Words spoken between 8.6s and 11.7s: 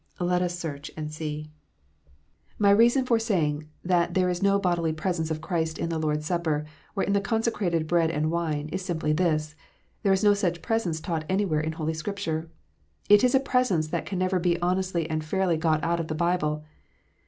is simply this: there is no such presence taught anywhere